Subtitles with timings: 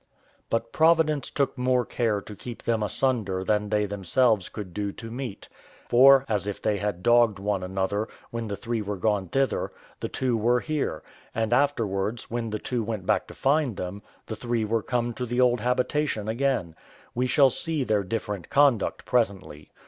[0.49, 5.11] But Providence took more care to keep them asunder than they themselves could do to
[5.11, 5.47] meet;
[5.89, 10.09] for, as if they had dogged one another, when the three were gone thither, the
[10.09, 11.03] two were here;
[11.35, 15.25] and afterwards, when the two went back to find them, the three were come to
[15.27, 16.75] the old habitation again:
[17.13, 19.69] we shall see their different conduct presently.